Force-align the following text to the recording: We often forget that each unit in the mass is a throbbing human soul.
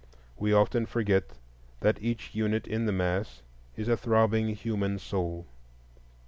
We 0.35 0.51
often 0.51 0.87
forget 0.87 1.37
that 1.81 2.01
each 2.01 2.33
unit 2.33 2.65
in 2.65 2.87
the 2.87 2.91
mass 2.91 3.43
is 3.75 3.87
a 3.87 3.95
throbbing 3.95 4.47
human 4.55 4.97
soul. 4.97 5.45